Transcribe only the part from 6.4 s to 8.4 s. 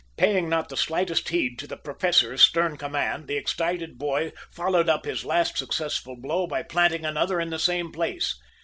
by planting another in the same place.